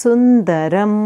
[0.00, 0.96] सुन्दरम्।